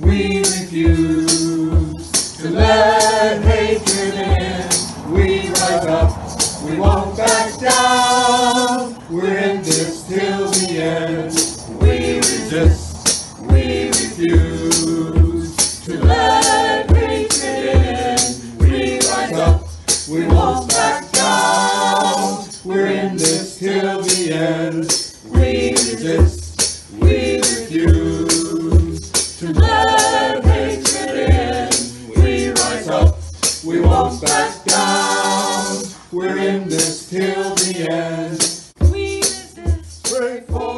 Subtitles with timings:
[0.00, 5.12] we refuse to let hatred in.
[5.12, 6.12] We rise up,
[6.64, 9.02] we won't back down.
[9.10, 11.32] We're in this till the end.
[11.80, 18.58] We resist, we refuse to let hatred in.
[18.58, 19.68] We rise up,
[20.08, 22.44] we won't back down.
[22.64, 24.90] We're in this till the end.
[25.32, 29.77] We resist, we refuse to let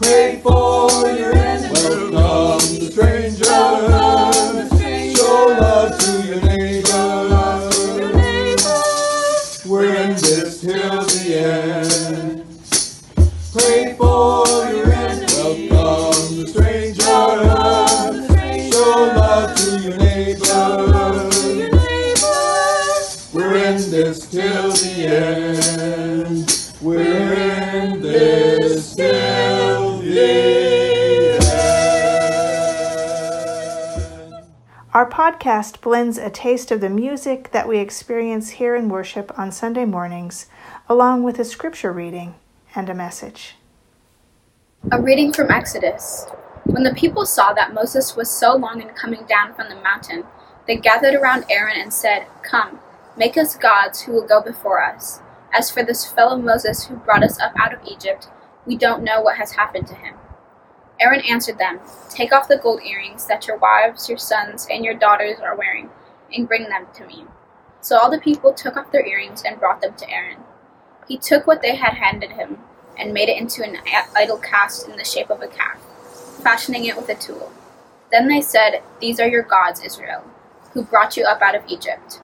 [0.00, 1.82] Pray for your enemies.
[2.12, 4.07] Welcome the stranger.
[35.08, 39.50] Our podcast blends a taste of the music that we experience here in worship on
[39.50, 40.48] Sunday mornings,
[40.86, 42.34] along with a scripture reading
[42.74, 43.56] and a message.
[44.92, 46.26] A reading from Exodus.
[46.64, 50.24] When the people saw that Moses was so long in coming down from the mountain,
[50.66, 52.78] they gathered around Aaron and said, Come,
[53.16, 55.20] make us gods who will go before us.
[55.54, 58.28] As for this fellow Moses who brought us up out of Egypt,
[58.66, 60.16] we don't know what has happened to him.
[61.00, 64.94] Aaron answered them, Take off the gold earrings that your wives, your sons, and your
[64.94, 65.90] daughters are wearing,
[66.32, 67.24] and bring them to me.
[67.80, 70.38] So all the people took off their earrings and brought them to Aaron.
[71.06, 72.58] He took what they had handed him
[72.98, 73.78] and made it into an
[74.16, 75.80] idol cast in the shape of a calf,
[76.42, 77.52] fashioning it with a tool.
[78.10, 80.24] Then they said, These are your gods, Israel,
[80.72, 82.20] who brought you up out of Egypt.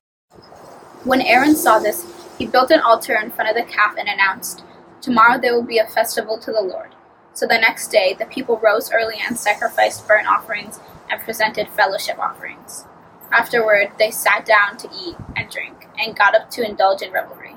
[1.05, 2.07] When Aaron saw this,
[2.39, 4.65] he built an altar in front of the calf and announced,
[5.01, 6.95] Tomorrow there will be a festival to the Lord.
[7.35, 10.79] So the next day, the people rose early and sacrificed burnt offerings
[11.11, 12.85] and presented fellowship offerings.
[13.33, 17.57] Afterward, they sat down to eat and drink, and got up to indulge in revelry.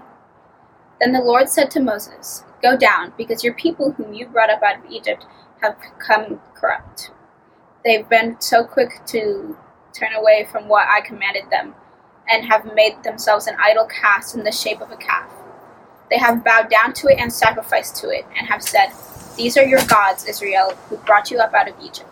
[1.00, 4.64] Then the Lord said to Moses, Go down, because your people whom you brought up
[4.64, 5.28] out of Egypt
[5.62, 7.12] have become corrupt.
[7.86, 9.56] They've been so quick to
[9.94, 11.76] turn away from what I commanded them,
[12.28, 15.30] and have made themselves an idol cast in the shape of a calf.
[16.09, 18.91] They have bowed down to it and sacrificed to it, and have said,
[19.35, 22.09] These are your gods, Israel, who brought you up out of Egypt.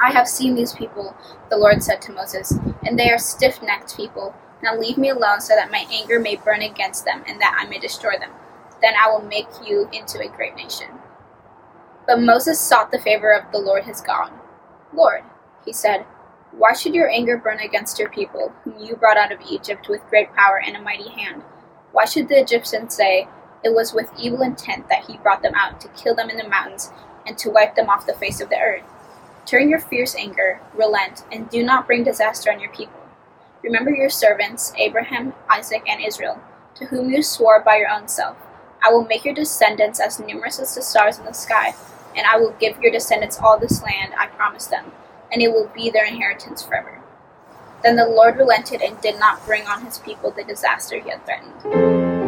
[0.00, 1.14] I have seen these people,
[1.50, 2.52] the Lord said to Moses,
[2.84, 4.34] and they are stiff necked people.
[4.62, 7.68] Now leave me alone so that my anger may burn against them, and that I
[7.68, 8.30] may destroy them.
[8.80, 10.88] Then I will make you into a great nation.
[12.06, 14.32] But Moses sought the favor of the Lord his God.
[14.92, 15.22] Lord,
[15.64, 16.06] he said,
[16.52, 20.00] why should your anger burn against your people, whom you brought out of Egypt with
[20.10, 21.42] great power and a mighty hand?
[21.92, 23.28] Why should the Egyptians say,
[23.64, 26.48] It was with evil intent that he brought them out, to kill them in the
[26.48, 26.90] mountains,
[27.26, 28.84] and to wipe them off the face of the earth?
[29.46, 33.00] Turn your fierce anger, relent, and do not bring disaster on your people.
[33.62, 36.40] Remember your servants, Abraham, Isaac, and Israel,
[36.76, 38.36] to whom you swore by your own self.
[38.82, 41.74] I will make your descendants as numerous as the stars in the sky,
[42.16, 44.92] and I will give your descendants all this land I promised them,
[45.32, 46.99] and it will be their inheritance forever.
[47.82, 51.24] Then the Lord relented and did not bring on his people the disaster he had
[51.24, 52.19] threatened.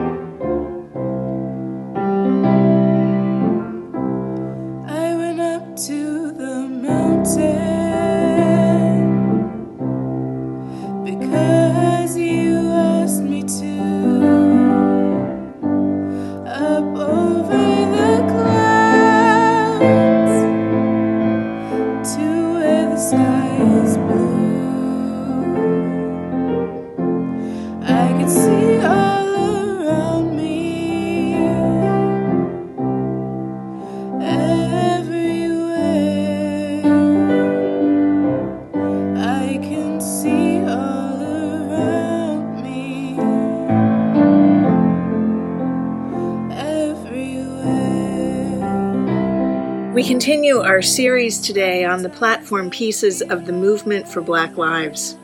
[50.82, 55.16] Our series today on the platform pieces of the movement for Black Lives.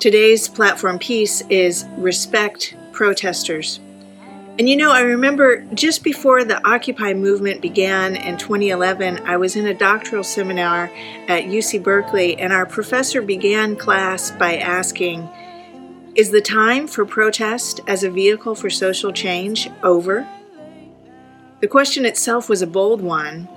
[0.00, 3.78] Today's platform piece is Respect Protesters.
[4.58, 9.54] And you know, I remember just before the Occupy movement began in 2011, I was
[9.54, 10.90] in a doctoral seminar
[11.28, 15.28] at UC Berkeley, and our professor began class by asking,
[16.16, 20.26] Is the time for protest as a vehicle for social change over?
[21.60, 23.48] The question itself was a bold one,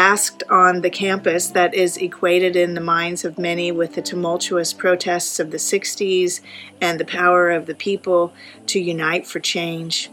[0.00, 4.72] asked on the campus that is equated in the minds of many with the tumultuous
[4.72, 6.40] protests of the 60s
[6.80, 8.32] and the power of the people
[8.64, 10.10] to unite for change.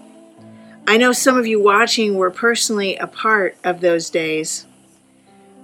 [0.86, 4.67] I know some of you watching were personally a part of those days.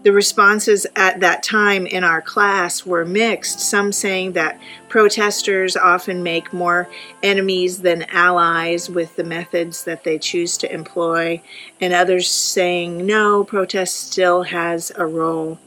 [0.04, 4.60] The responses at that time in our class were mixed, some saying that
[4.90, 6.90] protesters often make more
[7.24, 11.42] enemies than allies with the methods that they choose to employ,
[11.80, 15.58] and others saying no, protest still has a role.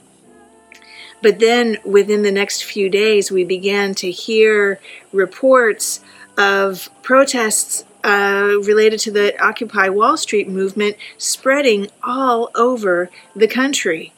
[1.22, 4.78] But then within the next few days, we began to hear
[5.12, 6.00] reports
[6.36, 14.12] of protests uh, related to the Occupy Wall Street movement spreading all over the country.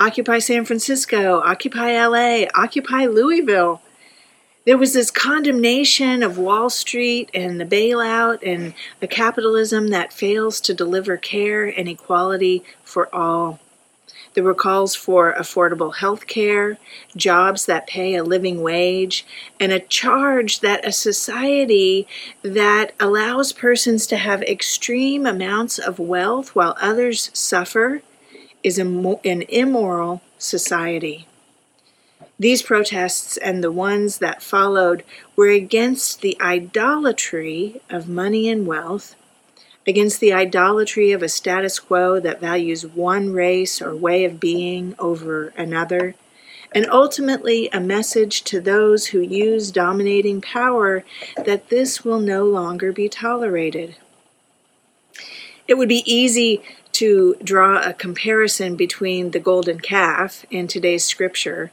[0.00, 3.80] Occupy San Francisco, Occupy LA, Occupy Louisville.
[4.66, 10.60] There was this condemnation of Wall Street and the bailout and a capitalism that fails
[10.62, 13.60] to deliver care and equality for all.
[14.32, 16.76] There were calls for affordable health care,
[17.14, 19.24] jobs that pay a living wage,
[19.60, 22.08] and a charge that a society
[22.42, 28.02] that allows persons to have extreme amounts of wealth while others suffer
[28.64, 31.28] is an immoral society.
[32.38, 35.04] These protests and the ones that followed
[35.36, 39.14] were against the idolatry of money and wealth,
[39.86, 44.96] against the idolatry of a status quo that values one race or way of being
[44.98, 46.14] over another,
[46.74, 51.04] and ultimately a message to those who use dominating power
[51.44, 53.94] that this will no longer be tolerated.
[55.68, 56.62] It would be easy
[56.94, 61.72] to draw a comparison between the golden calf in today's scripture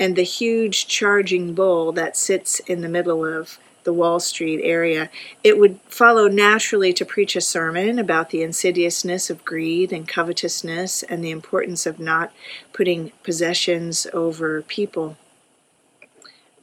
[0.00, 5.10] and the huge charging bull that sits in the middle of the Wall Street area,
[5.44, 11.02] it would follow naturally to preach a sermon about the insidiousness of greed and covetousness
[11.04, 12.32] and the importance of not
[12.72, 15.16] putting possessions over people.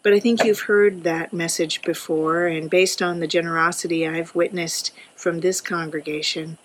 [0.02, 4.92] But I think you've heard that message before, and based on the generosity I've witnessed
[5.16, 6.58] from this congregation,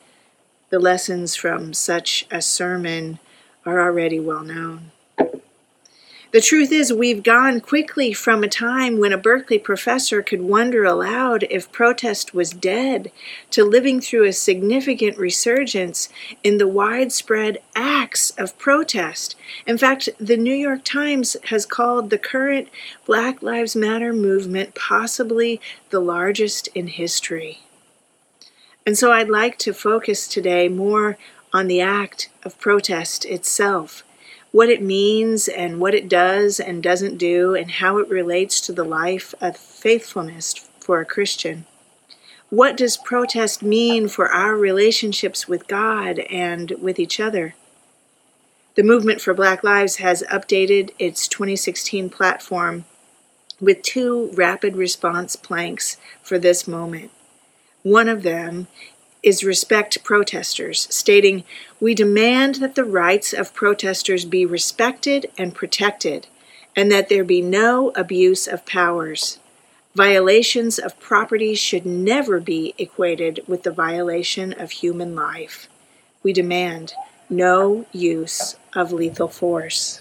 [0.70, 3.18] the lessons from such a sermon
[3.64, 4.90] are already well known.
[6.34, 10.82] The truth is, we've gone quickly from a time when a Berkeley professor could wonder
[10.82, 13.12] aloud if protest was dead
[13.52, 16.08] to living through a significant resurgence
[16.42, 19.36] in the widespread acts of protest.
[19.64, 22.68] In fact, the New York Times has called the current
[23.06, 25.60] Black Lives Matter movement possibly
[25.90, 27.60] the largest in history.
[28.86, 31.16] And so I'd like to focus today more
[31.52, 34.04] on the act of protest itself,
[34.52, 38.72] what it means and what it does and doesn't do, and how it relates to
[38.72, 41.64] the life of faithfulness for a Christian.
[42.50, 47.54] What does protest mean for our relationships with God and with each other?
[48.74, 52.84] The Movement for Black Lives has updated its 2016 platform
[53.60, 57.10] with two rapid response planks for this moment.
[57.84, 58.66] One of them
[59.22, 61.44] is respect protesters, stating,
[61.78, 66.26] We demand that the rights of protesters be respected and protected,
[66.74, 69.38] and that there be no abuse of powers.
[69.94, 75.68] Violations of property should never be equated with the violation of human life.
[76.22, 76.94] We demand
[77.28, 80.00] no use of lethal force.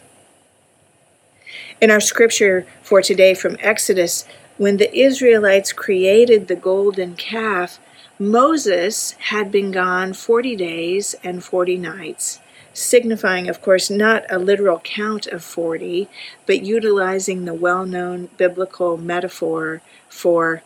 [1.82, 4.26] In our scripture for today from Exodus,
[4.58, 7.80] when the Israelites created the golden calf,
[8.20, 12.40] Moses had been gone 40 days and 40 nights,
[12.74, 16.08] signifying, of course, not a literal count of 40,
[16.46, 20.62] but utilizing the well known biblical metaphor for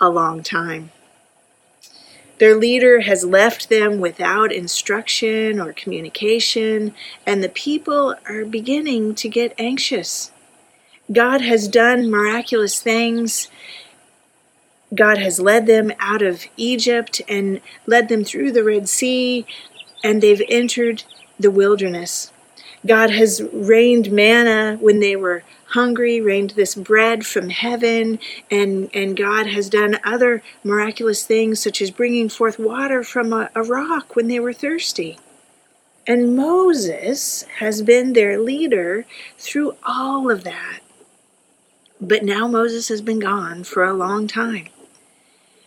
[0.00, 0.90] a long time.
[2.38, 6.92] Their leader has left them without instruction or communication,
[7.24, 10.32] and the people are beginning to get anxious.
[11.12, 13.48] God has done miraculous things.
[14.94, 19.46] God has led them out of Egypt and led them through the Red Sea,
[20.04, 21.04] and they've entered
[21.38, 22.32] the wilderness.
[22.84, 28.18] God has rained manna when they were hungry, rained this bread from heaven,
[28.50, 33.50] and, and God has done other miraculous things, such as bringing forth water from a,
[33.54, 35.18] a rock when they were thirsty.
[36.06, 39.06] And Moses has been their leader
[39.38, 40.81] through all of that.
[42.04, 44.66] But now Moses has been gone for a long time.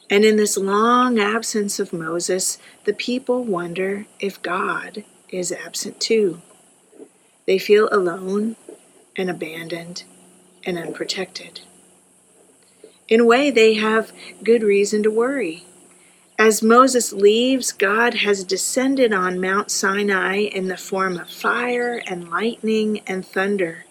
[0.09, 6.41] And in this long absence of Moses, the people wonder if God is absent too.
[7.47, 8.57] They feel alone
[9.15, 10.03] and abandoned
[10.65, 11.61] and unprotected.
[13.07, 14.11] In a way, they have
[14.43, 15.63] good reason to worry.
[16.37, 22.29] As Moses leaves, God has descended on Mount Sinai in the form of fire and
[22.29, 23.85] lightning and thunder.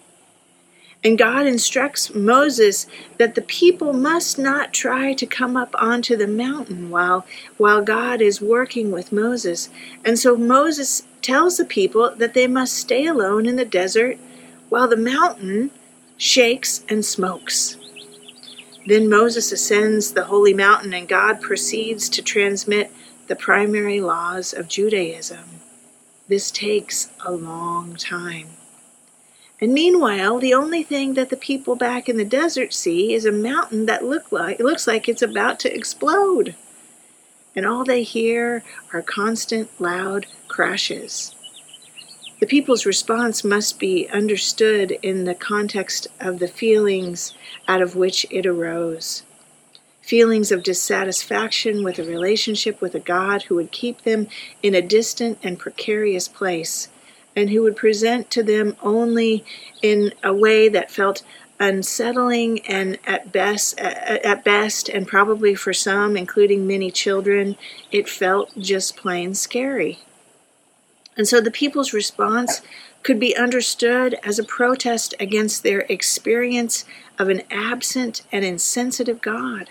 [1.05, 2.87] And God instructs Moses
[3.19, 8.21] that the people must not try to come up onto the mountain while, while God
[8.21, 9.69] is working with Moses.
[10.03, 14.17] And so Moses tells the people that they must stay alone in the desert
[14.69, 15.69] while the mountain
[16.17, 17.77] shakes and smokes.
[18.87, 22.91] Then Moses ascends the holy mountain, and God proceeds to transmit
[23.27, 25.61] the primary laws of Judaism.
[26.27, 28.47] This takes a long time.
[29.61, 33.31] And meanwhile, the only thing that the people back in the desert see is a
[33.31, 36.55] mountain that look like, looks like it's about to explode.
[37.55, 41.33] And all they hear are constant loud crashes.
[42.41, 47.33] The people's response must be understood in the context of the feelings
[47.65, 49.23] out of which it arose.
[50.01, 54.27] Feelings of dissatisfaction with a relationship with a God who would keep them
[54.61, 56.89] in a distant and precarious place,
[57.35, 59.43] and who would present to them only
[59.81, 61.23] in a way that felt
[61.59, 67.55] unsettling and at best at best and probably for some including many children
[67.93, 69.99] it felt just plain scary
[71.17, 72.61] and so the people's response
[73.05, 76.85] could be understood as a protest against their experience
[77.19, 79.69] of an absent and insensitive God.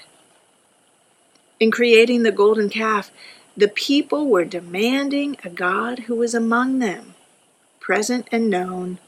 [1.59, 3.11] In creating the golden calf,
[3.57, 7.14] the people were demanding a God who was among them,
[7.85, 8.99] present and known,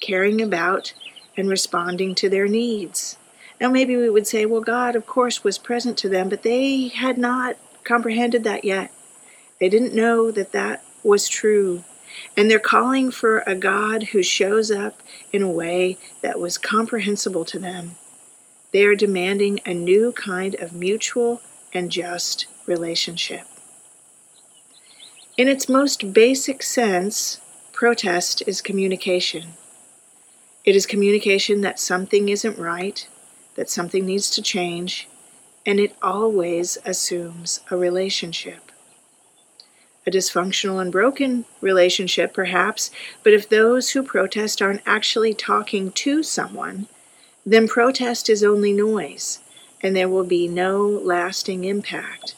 [0.00, 0.92] caring about
[1.34, 3.16] and responding to their needs.
[3.58, 6.88] Now, maybe we would say, well, God, of course, was present to them, but they
[6.88, 8.92] had not comprehended that yet.
[9.58, 11.84] They didn't know that that was true.
[12.36, 15.00] And they're calling for a God who shows up
[15.32, 17.92] in a way that was comprehensible to them.
[18.72, 21.40] They are demanding a new kind of mutual
[21.72, 23.46] and just relationship.
[25.38, 27.40] In its most basic sense,
[27.78, 29.52] protest is communication.
[30.64, 33.06] It is communication that something isn't right,
[33.54, 35.06] that something needs to change,
[35.64, 38.72] and it always assumes a relationship
[40.04, 42.90] a dysfunctional and broken relationship, perhaps,
[43.22, 46.88] but if those who protest aren't actually talking to someone,
[47.46, 49.38] then protest is only noise,
[49.82, 52.34] and there will be no lasting impact.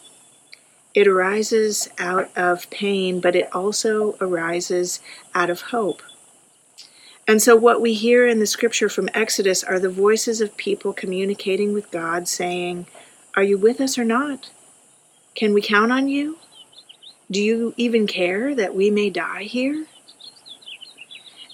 [0.94, 5.00] It arises out of pain, but it also arises
[5.34, 6.02] out of hope.
[7.28, 10.92] And so, what we hear in the scripture from Exodus are the voices of people
[10.92, 12.86] communicating with God, saying,
[13.36, 14.50] Are you with us or not?
[15.36, 16.38] Can we count on you?
[17.30, 19.86] Do you even care that we may die here?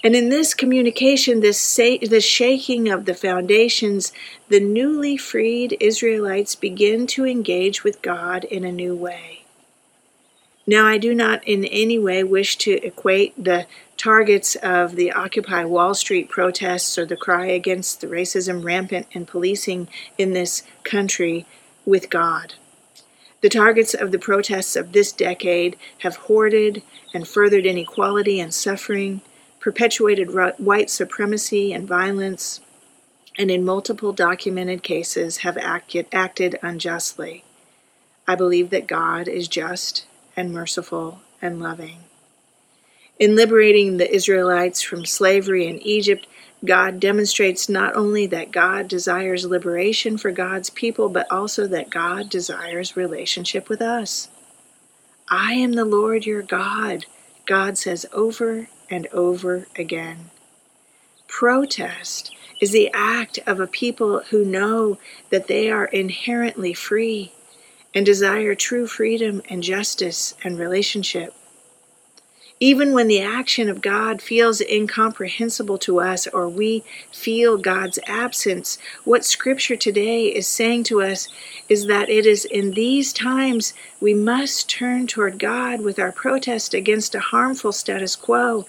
[0.07, 1.59] And in this communication, this,
[2.23, 4.13] shaking of the foundations,
[4.47, 9.43] the newly freed Israelites begin to engage with God in a new way.
[10.65, 15.65] Now, I do not in any way wish to equate the targets of the Occupy
[15.65, 21.45] Wall Street protests or the cry against the racism rampant in policing in this country
[21.85, 22.53] with God.
[23.41, 26.81] The targets of the protests of this decade have hoarded
[27.13, 29.19] and furthered inequality and suffering,
[29.67, 32.61] perpetuated white supremacy and violence,
[33.37, 37.43] and in multiple documented cases have acted, acted unjustly.
[38.25, 40.05] I believe that God is just
[40.37, 41.97] and merciful and loving.
[43.19, 46.25] In liberating the Israelites from slavery in Egypt,
[46.63, 52.29] God demonstrates not only that God desires liberation for God's people, but also that God
[52.29, 54.29] desires relationship with us.
[55.29, 57.05] I am the Lord your God,
[57.45, 60.29] God says over and over again.
[61.27, 64.97] Protest is the act of a people who know
[65.29, 67.31] that they are inherently free
[67.93, 71.33] and desire true freedom and justice and relationship.
[72.59, 78.79] Even when the action of God feels incomprehensible to us or we feel God's absence,
[79.03, 81.29] what Scripture today is saying to us
[81.69, 86.73] is that it is in these times we must turn toward God with our protest
[86.73, 88.65] against a harmful status quo,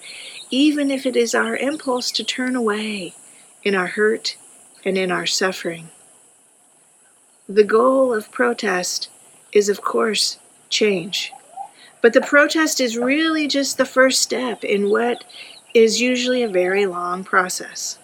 [0.51, 3.15] even if it is our impulse to turn away
[3.63, 4.37] in our hurt
[4.85, 5.89] and in our suffering.
[7.47, 9.09] The goal of protest
[9.51, 10.37] is, of course,
[10.69, 11.33] change
[12.01, 15.23] But the protest is really just the first step in what
[15.73, 17.99] is usually a very long process.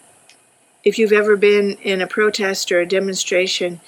[0.84, 3.80] If you've ever been in a protest or a demonstration,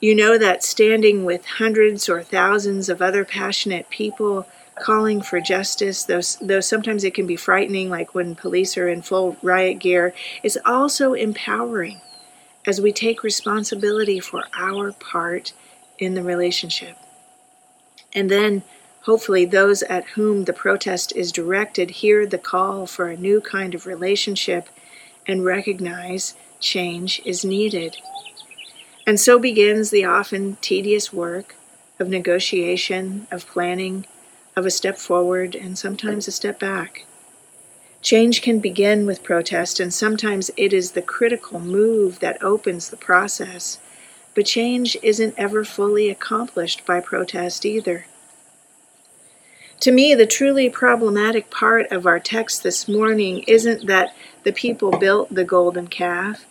[0.00, 4.46] you know that standing with hundreds or thousands of other passionate people
[4.76, 9.02] calling for justice, though, though sometimes it can be frightening, like when police are in
[9.02, 12.00] full riot gear, is also empowering
[12.66, 15.52] as we take responsibility for our part
[15.98, 16.96] in the relationship.
[18.14, 18.62] And then,
[19.06, 23.72] hopefully, those at whom the protest is directed hear the call for a new kind
[23.72, 24.68] of relationship
[25.28, 27.96] and recognize change is needed.
[29.06, 31.54] And so begins the often tedious work
[32.00, 34.06] of negotiation, of planning,
[34.56, 37.04] of a step forward, and sometimes a step back.
[38.02, 42.96] Change can begin with protest, and sometimes it is the critical move that opens the
[42.96, 43.78] process.
[44.34, 48.06] But change isn't ever fully accomplished by protest either.
[49.80, 54.90] To me, the truly problematic part of our text this morning isn't that the people
[54.98, 56.46] built the golden calf.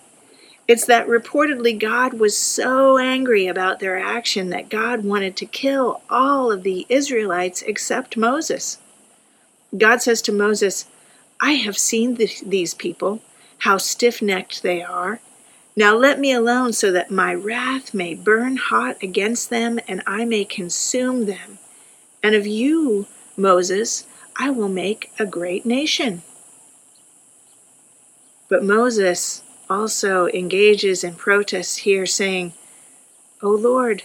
[0.67, 6.01] It's that reportedly God was so angry about their action that God wanted to kill
[6.09, 8.79] all of the Israelites except Moses.
[9.75, 10.85] God says to Moses,
[11.41, 13.21] I have seen the, these people,
[13.59, 15.19] how stiff necked they are.
[15.75, 20.25] Now let me alone so that my wrath may burn hot against them and I
[20.25, 21.57] may consume them.
[22.23, 24.05] And of you, Moses,
[24.37, 26.21] I will make a great nation.
[28.49, 32.53] But Moses also engages in protests here, saying,
[33.41, 34.03] O Lord,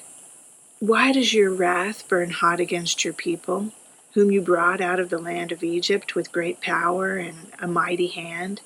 [0.78, 3.72] why does your wrath burn hot against your people?
[4.14, 8.08] whom you brought out of the land of Egypt with great power and a mighty
[8.08, 8.60] hand?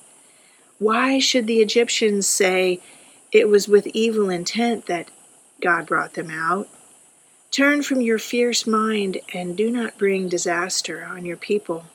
[0.79, 2.81] Why should the Egyptians say
[3.31, 5.09] it was with evil intent that
[5.61, 6.67] God brought them out?
[7.55, 11.85] Turn from your fierce mind and do not bring disaster on your people.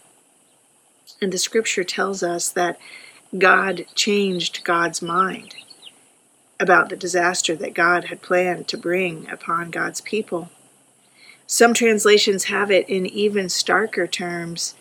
[1.21, 2.79] And the scripture tells us that
[3.37, 5.55] God changed God's mind
[6.59, 10.49] about the disaster that God had planned to bring upon God's people.
[11.47, 14.77] Some translations have it in even starker terms,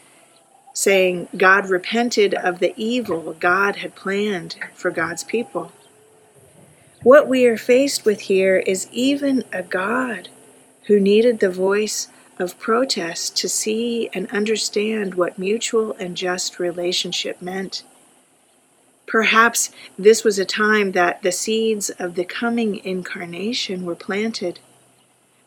[0.72, 5.74] saying God repented of the evil God had planned for God's people.
[7.04, 10.30] What we are faced with here is even a God
[10.90, 12.08] who needed the voice
[12.40, 17.84] of protest to see and understand what mutual and just relationship meant.
[19.06, 24.60] Perhaps this was a time that the seeds of the coming incarnation were planted.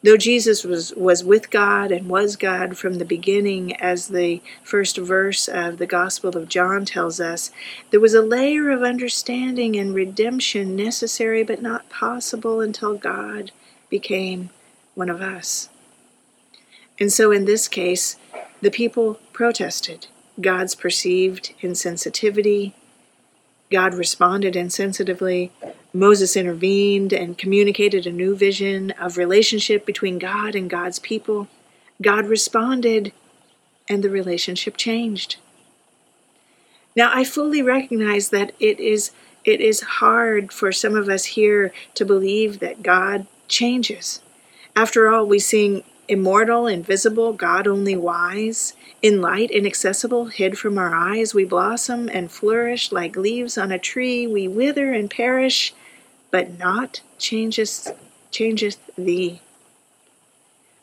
[0.05, 4.96] Though Jesus was, was with God and was God from the beginning, as the first
[4.96, 7.50] verse of the Gospel of John tells us,
[7.90, 13.50] there was a layer of understanding and redemption necessary but not possible until God
[13.90, 14.50] became
[14.94, 15.68] one of us.
[17.00, 18.16] And so in this case,
[18.61, 20.07] the people protested
[20.40, 22.72] God's perceived insensitivity,
[23.72, 25.50] God responded insensitively.
[25.94, 31.48] Moses intervened and communicated a new vision of relationship between God and God's people.
[32.00, 33.12] God responded,
[33.88, 35.37] and the relationship changed.
[36.94, 39.11] Now, I fully recognize that it is
[39.44, 44.20] it is hard for some of us here to believe that God changes.
[44.74, 48.74] After all, we sing immortal, invisible, God only wise.
[49.02, 53.78] In light, inaccessible, hid from our eyes, we blossom and flourish like leaves on a
[53.78, 54.26] tree.
[54.26, 55.74] We wither and perish,
[56.30, 57.94] but not changeth,
[58.30, 59.40] changeth thee.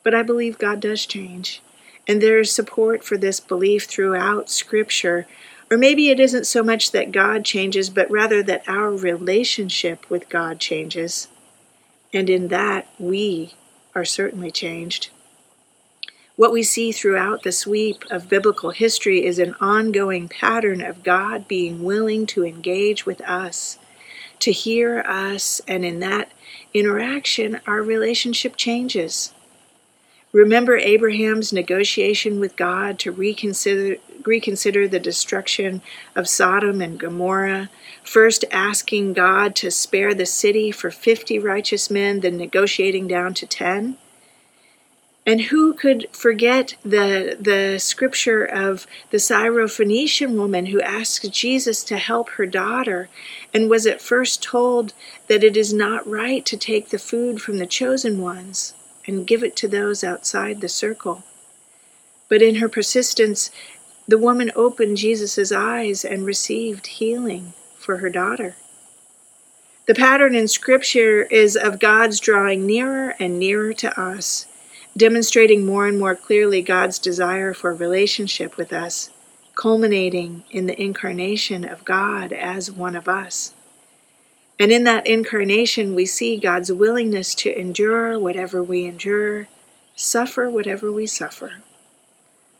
[0.03, 1.61] But I believe God does change,
[2.07, 5.27] and there is support for this belief throughout Scripture.
[5.71, 10.29] Or maybe it isn't so much that God changes, but rather that our relationship with
[10.29, 11.27] God changes.
[12.11, 13.53] And in that, we
[13.95, 15.09] are certainly changed.
[16.35, 21.49] What we see throughout the sweep of biblical history is an ongoing pattern of God
[21.49, 23.77] being willing to engage with us,
[24.39, 26.31] to hear us, and in that
[26.73, 29.33] interaction, our relationship changes.
[30.31, 33.97] Remember Abraham's negotiation with God to reconsider,
[34.29, 35.81] reconsider the destruction
[36.15, 37.69] of Sodom and Gomorrah,
[38.03, 43.45] first asking God to spare the city for 50 righteous men, then negotiating down to
[43.45, 43.97] 10?
[45.25, 51.97] And who could forget the, the scripture of the Syrophoenician woman who asked Jesus to
[51.97, 53.09] help her daughter
[53.53, 54.93] and was at first told
[55.27, 58.73] that it is not right to take the food from the chosen ones
[59.05, 61.23] and give it to those outside the circle?
[62.27, 63.51] But in her persistence,
[64.09, 68.55] the woman opened Jesus' eyes and received healing for her daughter.
[69.85, 74.47] The pattern in Scripture is of God's drawing nearer and nearer to us
[74.97, 79.11] demonstrating more and more clearly God's desire for relationship with us,
[79.55, 83.53] culminating in the incarnation of God as one of us.
[84.59, 89.47] And in that incarnation, we see God's willingness to endure whatever we endure,
[89.95, 91.61] suffer whatever we suffer.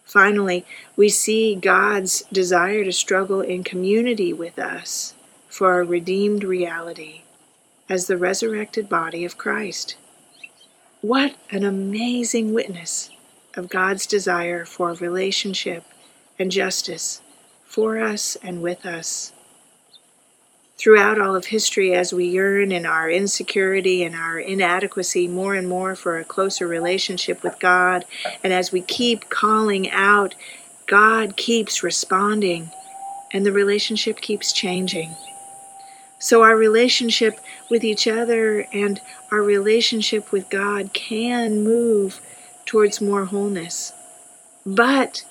[0.09, 5.13] Finally, we see God's desire to struggle in community with us
[5.47, 7.21] for our redeemed reality
[7.87, 9.97] as the resurrected body of Christ.
[11.01, 13.11] What an amazing witness
[13.55, 15.83] of God's desire for relationship
[16.39, 17.21] and justice
[17.63, 19.31] for us and with us
[20.79, 25.67] throughout all of history as we yearn in our insecurity and our inadequacy more and
[25.67, 28.05] more for a closer relationship with God,
[28.43, 30.35] and as we keep calling out,
[30.87, 32.71] God keeps responding,
[33.33, 35.13] and the relationship keeps changing.
[36.17, 37.39] So, our relationship
[37.69, 38.99] with each other and
[39.31, 42.19] our relationship with God can move
[42.65, 43.93] towards more wholeness.
[44.65, 45.23] But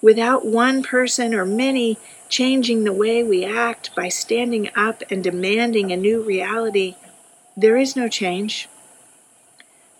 [0.00, 5.90] without one person or many changing the way we act by standing up and demanding
[5.90, 6.94] a new reality,
[7.56, 8.68] there is no change.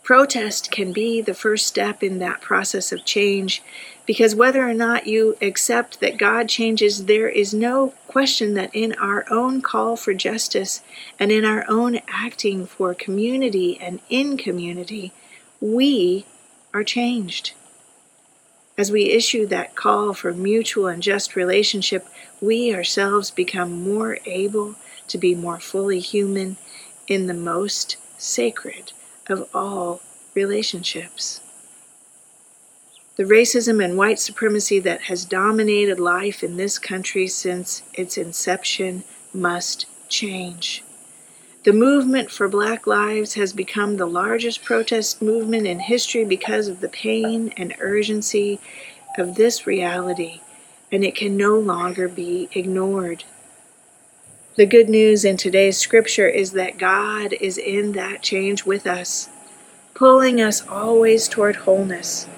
[0.02, 3.62] Protest can be the first step in that process of change
[4.06, 8.94] because whether or not you accept that God changes, there is no question that in
[8.94, 10.82] our own call for justice
[11.18, 15.12] and in our own acting for community and in community,
[15.60, 16.24] we
[16.72, 17.52] are changed.
[18.78, 22.06] As we issue that call for mutual and just relationship,
[22.40, 24.76] we ourselves become more able
[25.08, 26.56] to be more fully human
[27.08, 28.92] in the most sacred
[29.28, 30.00] of all
[30.32, 31.40] relationships.
[33.16, 39.02] The racism and white supremacy that has dominated life in this country since its inception
[39.34, 40.84] must change.
[41.64, 46.80] The movement for Black Lives has become the largest protest movement in history because of
[46.80, 48.60] the pain and urgency
[49.18, 50.40] of this reality,
[50.92, 53.24] and it can no longer be ignored.
[54.54, 59.28] The good news in today's scripture is that God is in that change with us,
[59.94, 62.28] pulling us always toward wholeness.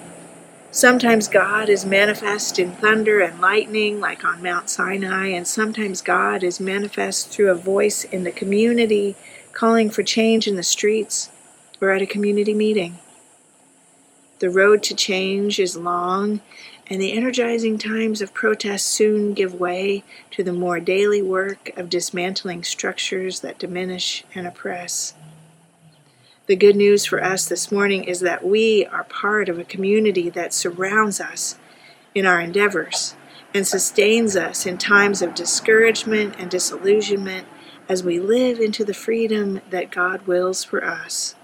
[0.73, 6.43] Sometimes God is manifest in thunder and lightning, like on Mount Sinai, and sometimes God
[6.43, 9.17] is manifest through a voice in the community
[9.51, 11.29] calling for change in the streets
[11.81, 12.99] or at a community meeting.
[14.39, 16.39] The road to change is long,
[16.87, 21.89] and the energizing times of protest soon give way to the more daily work of
[21.89, 25.15] dismantling structures that diminish and oppress.
[26.51, 30.29] The good news for us this morning is that we are part of a community
[30.31, 31.57] that surrounds us
[32.13, 33.15] in our endeavors
[33.53, 37.47] and sustains us in times of discouragement and disillusionment
[37.87, 41.35] as we live into the freedom that God wills for us.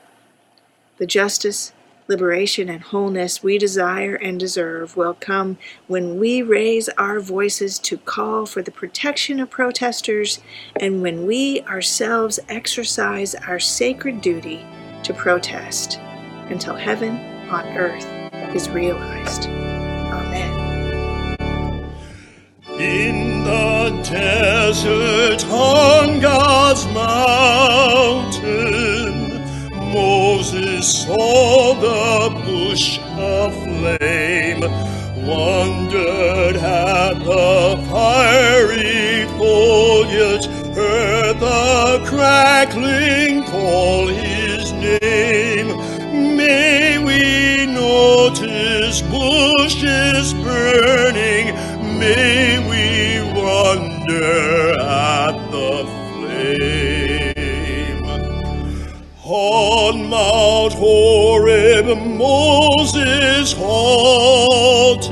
[0.97, 1.71] The justice,
[2.09, 7.97] liberation, and wholeness we desire and deserve will come when we raise our voices to
[7.97, 10.41] call for the protection of protesters
[10.75, 14.65] and when we ourselves exercise our sacred duty
[15.07, 15.99] to protest
[16.49, 17.15] until heaven
[17.49, 18.05] on earth
[18.53, 19.47] is realized.
[19.47, 20.51] Amen.
[22.77, 28.51] In the desert on God's mountain,
[29.93, 34.61] Moses saw the bush aflame,
[35.25, 44.09] wondered at the fiery foliage, heard the crackling call
[44.79, 45.69] name.
[46.37, 51.55] May we notice bushes burning.
[51.99, 52.85] May we
[53.33, 58.05] wonder at the flame.
[59.23, 61.87] On Mount Horeb,
[62.17, 65.07] Moses halted,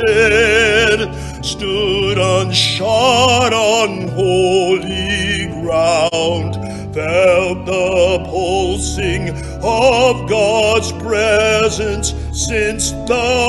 [1.44, 6.54] stood unshod on holy ground
[6.96, 9.30] felt the pulsing
[9.62, 13.48] of God's presence since the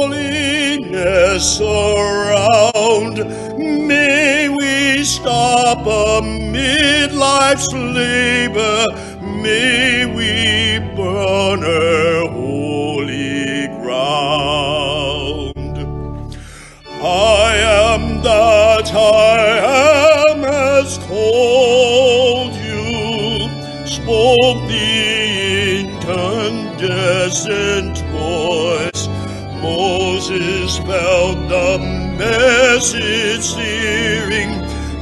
[0.00, 3.18] holiness around.
[3.58, 8.86] May we stop amid life's labor.
[9.20, 11.62] May we burn
[27.26, 29.08] incandescent voice.
[29.60, 31.78] Moses felt the
[32.18, 34.50] message searing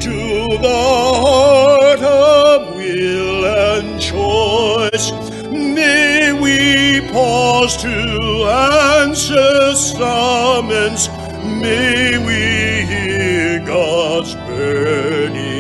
[0.01, 0.83] to the
[1.23, 5.13] heart of will and choice.
[5.51, 11.09] May we pause to answer summons.
[11.45, 15.54] May we hear God's burning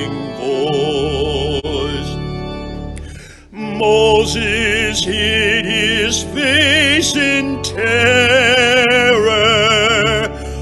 [4.24, 7.84] Moses hid his face in terror,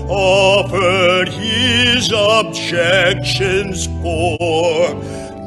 [0.09, 4.88] offered his objections for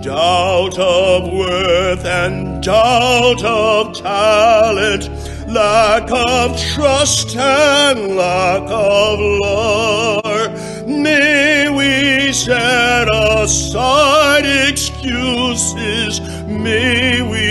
[0.02, 5.10] doubt of worth and doubt of talent,
[5.50, 10.88] lack of trust and lack of love.
[10.88, 17.45] May we set aside excuses, may we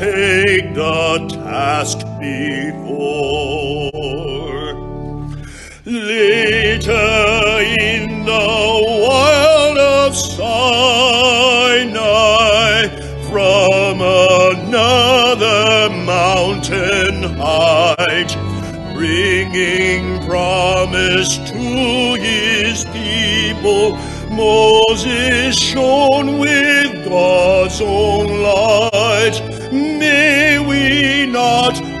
[0.00, 3.90] take the task before.
[5.84, 7.18] Later
[7.78, 8.48] in the
[9.06, 11.28] wild of Sinai,
[13.28, 18.32] from another mountain height,
[18.94, 23.98] bringing promise to his people,
[24.34, 28.89] Moses shone with God's own light.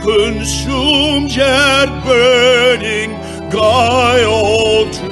[0.00, 3.10] Not consume yet burning
[3.50, 5.08] guile to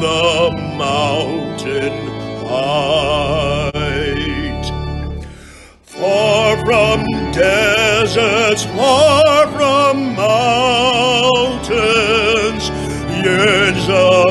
[0.00, 1.92] the mountain
[2.46, 3.60] height.
[5.82, 11.50] Far from deserts, far from mountains,
[13.24, 14.30] yearns a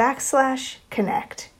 [0.00, 1.50] backslash connect.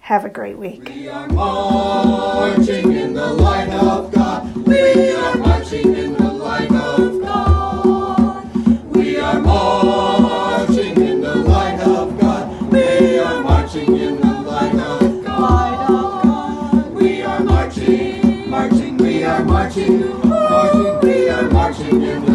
[0.00, 0.88] Have a great week.
[0.88, 4.66] We are marching in the light of God.
[4.66, 8.96] We are marching in the light of God.
[8.96, 12.72] We are marching in the light of God.
[12.72, 16.94] We are marching in the light of God.
[16.94, 22.33] We are marching, marching, we are marching, marching, we are marching in the